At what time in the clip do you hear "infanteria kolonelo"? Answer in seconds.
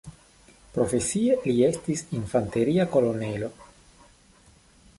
2.21-3.51